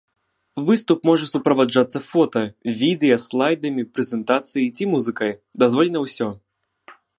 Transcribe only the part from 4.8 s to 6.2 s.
музыкай, дазволена